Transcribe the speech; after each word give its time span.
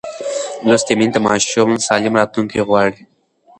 لوستې 0.65 0.93
میندې 0.99 1.13
د 1.21 1.25
ماشوم 1.27 1.69
سالم 1.87 2.13
راتلونکی 2.19 2.65
غواړي. 2.67 3.01